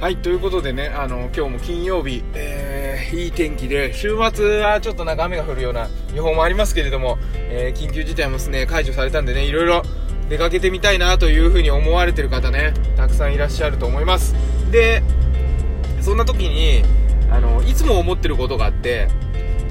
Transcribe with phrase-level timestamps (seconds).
[0.00, 9.82] はい、ということでね、あの、今日も金曜日、えー、いい天気で、週末はちょっとなんか雨が降るような予報もありますけれども、えー、緊急事態もですね、解除されたんでね、いろいろ
[10.28, 14.36] 出かけてみたいなというふうに思われてる方ね、たくさんいらっしゃると思います。
[14.70, 15.02] で、
[16.00, 16.84] そんな時に、
[17.32, 19.08] あの、いつも思ってることがあって、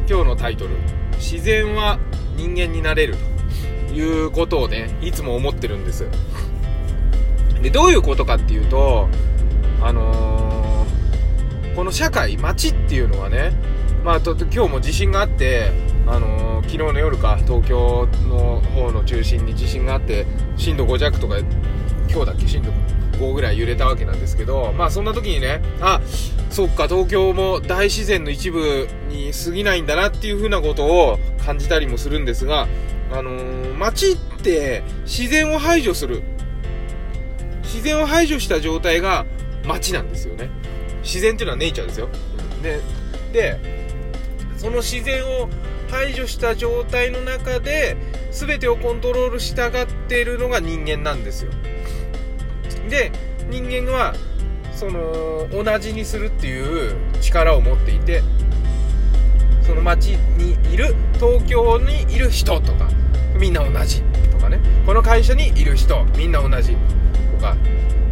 [0.10, 0.72] 今日のタイトル、
[1.20, 2.00] 自然は
[2.36, 3.16] 人間になれる
[3.88, 6.06] ということをね、いつも思ってるんです。
[7.62, 9.08] で、どういうことかっていうと、
[9.82, 10.68] あのー
[11.76, 13.52] この社会、街っていうのはね、
[14.04, 15.70] まあ、と今日も地震があって、
[16.08, 20.26] あのー昨日の夜か、東京の方の中心に地震があって、
[20.58, 21.38] 震度5弱とか、
[22.10, 22.72] 今日だっけ、震度
[23.20, 26.02] 5ぐらい揺れたわけなんですけど、まあそんな時にね、あ、
[26.50, 32.68] そっか、東京も大自然の一部に過ぎないんだなっていう風なことを感じたりもするんですが、
[33.12, 36.24] あのー街って自然を排除する。
[37.62, 39.26] 自然を排除した状態が
[39.68, 40.50] 街なんですよね。
[41.04, 42.10] 自然っていうのはネイチャーですよ。
[42.64, 42.80] で
[43.32, 43.60] で
[44.58, 45.50] その自然を
[45.90, 47.96] 排除した状態の中で
[48.32, 51.52] 全てをコントロールしたがっているのが人間なんですよ。
[52.90, 53.12] で
[53.50, 54.16] 人間は
[54.74, 58.22] その同じにするっていう力を持っていて
[59.62, 62.90] その街にいる東京にいる人とか
[63.40, 64.60] みんな同じとかね。
[64.86, 66.76] この会社にいる人みんな同じ
[67.36, 67.56] とか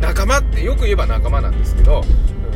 [0.06, 2.04] 仲間ってよく言えば仲間なんですけど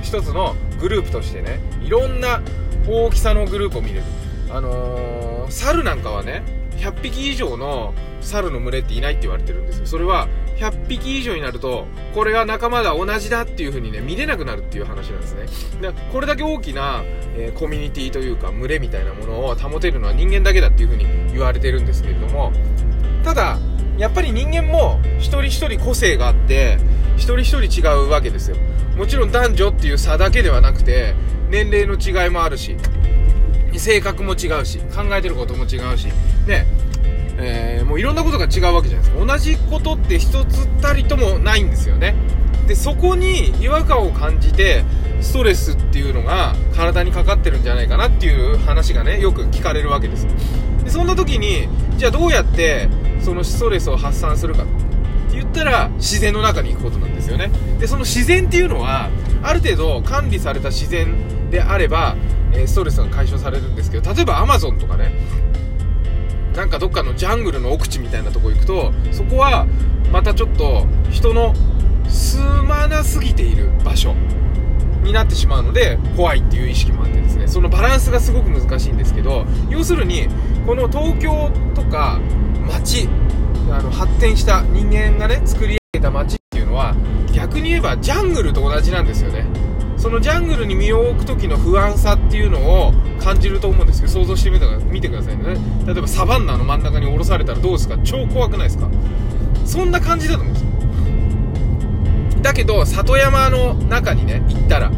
[0.03, 2.41] 一つのグループとしてねいろんな
[2.87, 4.03] 大きさのグループを見れる。
[4.51, 6.43] あのー猿なんかはね
[6.77, 9.85] 100匹以上の猿の群れっていないって言われてるんですよ。
[9.87, 10.27] それは
[10.57, 15.33] 100匹以上になるとこれが仲間だ同じだっていう風にね見れなくなるっていう話なんです
[15.81, 15.91] ね。
[15.91, 17.01] でこれだけ大きな、
[17.35, 22.53] えーコミュニティというか群れみたいなものを保てるのは人間だけだっていう風に言われてるんですけれども
[23.23, 23.57] ただ
[23.97, 26.77] やっぱり人間も一人一人個性があって
[27.19, 28.57] 一人一人違うわけですよ。
[28.97, 31.13] もちろん男女っていう差だけではなくて
[31.49, 32.75] 年齢の違いもあるし
[33.77, 36.07] 性格も違うし考えてることも違うし
[36.47, 36.65] ね。
[37.37, 39.25] えーもういろんなことが違うわけじゃないですか。
[39.25, 42.15] 同じことって一つたりともないんですよね。
[42.67, 44.83] でそこに違和感を感じて
[45.21, 50.27] ストレスっていうのが体にかかってるんじゃないかなっていう話がねよく聞かれるわけです。
[50.83, 52.89] でそんな時にじゃあどうやって
[53.21, 54.65] そのストレスを発散するか。
[55.49, 57.51] ったら自然の中に行くことなんですよね。
[57.79, 59.09] でその自然っていうのは
[59.41, 62.15] ある程度管理された自然であれば、
[62.53, 65.11] えストレスが解消されるんですけど例えばアマゾンとかね
[66.55, 69.67] なんかどっかのジャングルの奥地みたいなとこ行くとそこは
[70.11, 71.53] またちょっと人の
[72.07, 74.15] 住まなすぎている場所
[75.03, 77.47] になってしまうので怖いっていう意識もあってですね。
[77.47, 80.27] そのバランスがすごく難しいんですけど要するに
[80.65, 82.19] この東京とか
[82.67, 83.07] 街
[83.71, 86.95] あの発展した人間がね作り上げた街っていうのは
[87.33, 89.45] 逆に言えばジャングルと同じなんですよね。
[89.97, 95.57] そのジャングルに身を置く時の不安さっていうのを感じると思うんですけど想像してみたら見てくださいね。
[95.85, 97.97] 例えばサバンナの真ん中に降ろされたらどうですか？
[98.03, 98.89] 超怖くないですか？
[99.65, 100.69] そんな感じだと思うんですよ。
[102.41, 104.89] だけど里山の中にね行ったら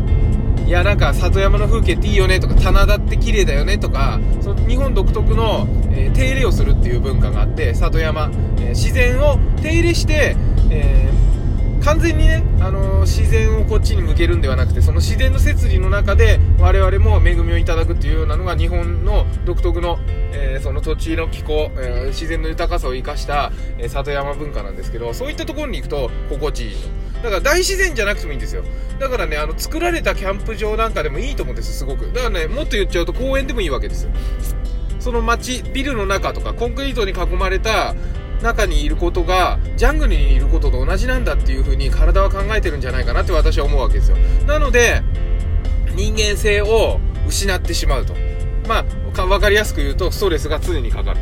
[0.66, 10.36] いやなんか里山の風景っていいよねとか棚田って綺麗だよねとかその日本独特の、えー手入れをするっていう文化があって里山、えー自然を手入れして、
[10.70, 11.41] えー
[11.84, 19.98] 完全にね、あのー自然をこっちに向けるんではなくてその自然の摂理の中で我々も恵みをいただくっていうようなのが日本の独特の、
[20.32, 28.64] えーその土地の気候、えー自然の豊かさを生かした、え里山文化なんですけどそういったところに行くと心地いいとだから大自然じゃなくてもいいんですよ。
[29.00, 32.12] だからねあの作られたキャンプ場なんかでもいいと思うんですすごく。
[32.14, 34.08] だからねもっと言っちゃうと公園でもいいわけです
[35.00, 37.96] その街ビルの中とかコンクリートに囲まれた
[38.42, 44.18] 中にいることがジャングルにいることと同じなんだっていう風に体は考えてるんじゃないかなって私は思うわけですよ。
[44.48, 45.02] なので
[45.96, 48.16] 人間性を失ってしまうと。
[48.68, 51.20] まあ分かりやすく言うとストレスが常にかかる。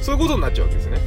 [0.00, 0.98] そういうことになっちゃうわけですね。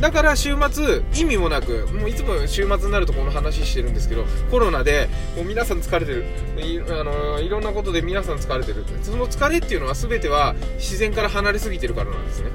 [0.00, 6.24] だから週末意味もなくもういつも週末になるとこの話してるんですけどコロナでもう皆さん疲れてる。
[6.56, 8.84] いあのいろんなことで皆さん疲れてる。
[9.02, 12.50] その疲れっていうのは全ては自然から離れすぎてるからなんですね。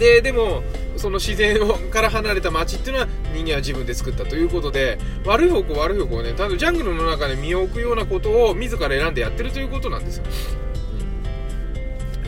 [0.00, 0.62] ででも
[0.96, 10.24] その自然をから離れた街っていうのは人間は自分で作ったということで悪い方向悪い方向をね多分ジャングルの中で身を置くようなことを自ら選んでやってるということなんですよ。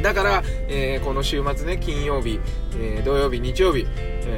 [0.03, 2.41] だから、えーこの週末ね金曜日、
[2.77, 4.37] えー土曜日日曜日、え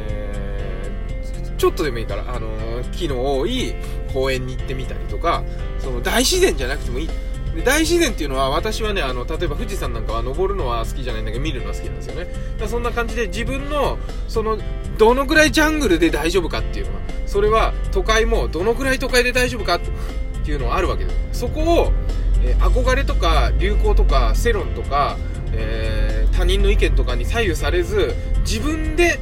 [1.50, 2.48] ーちょっとでもいいから、あの
[2.92, 3.74] 木の多い
[4.12, 5.42] 公園に行ってみたりとか
[5.78, 7.08] その大自然じゃなくてもいい。
[7.54, 12.26] で大自然っていうのは私はねあの例えば富士山なんかは登るのは好きじゃないんだけど見るのは好きなんですよね。
[12.58, 13.98] だそんな感じで自分の
[14.28, 14.58] その
[14.98, 19.80] どのぐらいジャングルで大丈夫かっていうのはそれは都会もどのくらい都会で大丈夫かっ
[20.44, 21.40] ていうのはあるわけです。
[21.40, 21.92] そこを、
[22.44, 25.16] えー、憧れとか流行とか世論とか、
[25.52, 29.18] えー、他人の意見とかに左右されず自分で、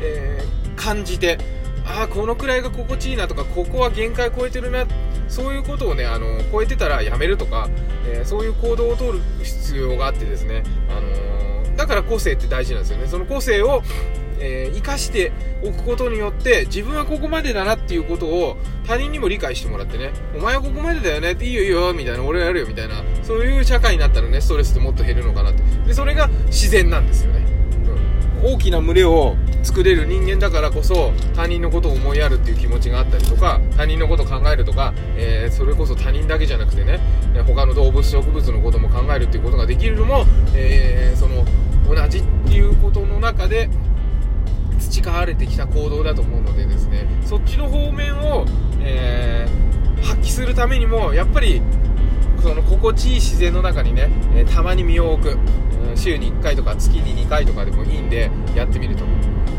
[0.00, 1.38] えー、感じて
[1.86, 4.86] ああこのくらいが心地いいなとかここは限界超えてるな
[5.28, 7.68] そういうことをねあの超えてたらやめるとか、
[8.06, 13.06] えー、そういう行動を取る必要があってですね、あのー、だから個性って大事なんですよね。
[13.06, 13.82] その個性を、
[14.38, 15.32] えー、生かして
[15.62, 25.62] おくことによって自分はここまでだなっていうことを他人にも理解してもらってねお前はここまでだよねっていいよいいよみたいな俺はやるよみたいなそういう社会になったらねストレスってもっと減るのかなって。
[25.86, 27.43] でそれが自然なんですよね、
[28.44, 37.00] 大きな群れを作れる人間だからこそ他人のことを思いやるっていう気持ちがあったりとか他人のことを考えるとか、えー、それこそ他人だけじゃなくてね
[37.46, 41.44] 他の動物植物のことも考えるっていうことができるのも、えー、その
[41.88, 43.70] 同じっていうことの中で
[44.78, 48.44] 培われてきた行動だと思うのでですねそっちの方面を、
[48.80, 51.62] えー、発揮するためにもやっぱり
[52.42, 55.38] その心地いい自然の中にね、えたまに身を置く。
[55.94, 59.04] 週に1回とか月に2回とかでもいいんでやってみると。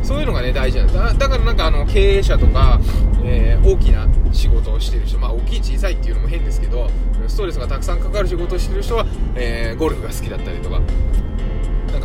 [0.04, 2.80] そういうのがね大事なんだだからなんかあの経営者とか、
[3.24, 6.92] えー、大きな仕事をしてる人まあ大きい小さいっていうのも変ですけど
[7.27, 10.80] ストレスがたくさんかかる仕事をしてる人は、えー、ゴルフが好きだったりとか。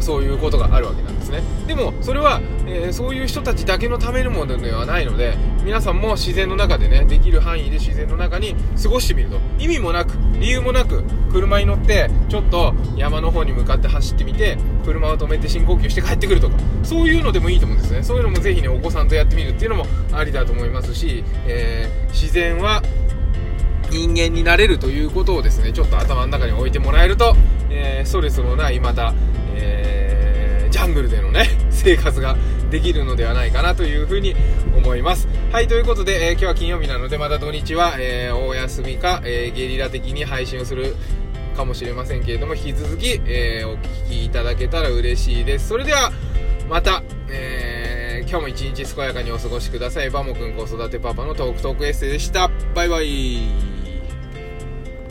[0.00, 1.42] かそういうことがあるわけなんですね。
[1.66, 9.38] でもそれは、えー、そういう人たちだけのためのものではないので皆さんも自然の中でねできる範囲で自然の中に過ごしてみると。
[9.58, 16.56] 意味もなく理由もなく車に乗ってちょっと山の方に向かって走ってみて車を止めて深呼吸して帰ってくるとか。
[16.82, 18.02] そういうのでもいいと思うんですね。
[18.02, 22.82] そういうのもぜひねお子さんとやってみるっていうのもありだと思いますし、えー、自然は
[23.90, 27.34] 人間になれるということをですねちょっと頭の中に置いてもらえると、
[27.70, 29.14] えー、ストレスのないまた
[29.60, 32.36] えー、ジャングルでのね、 生活が
[32.70, 34.34] できるのではないかなというふうに
[34.74, 35.28] 思います。
[35.52, 40.96] はい、ということで、えー、今日は金曜日なので、また土日は、えー、お休みか、えゲリラ的に配信をする
[41.56, 45.68] かもしれませんけれども、引き続き、えお聞きいただけたら嬉しいです。
[45.68, 46.12] それでは、
[46.68, 50.10] また、え今日も一日健やかにお過ごしください。
[50.10, 52.48] バモくん子育てパパのトークトークエッセイでした。
[52.76, 53.69] バイバイ。